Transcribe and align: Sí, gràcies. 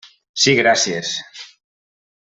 Sí, 0.43 0.55
gràcies. 0.61 1.13